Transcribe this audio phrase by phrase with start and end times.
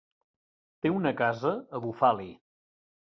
[0.85, 2.29] Té una casa a Bufali.